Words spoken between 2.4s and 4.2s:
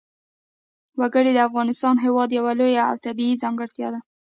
لویه او طبیعي ځانګړتیا ده.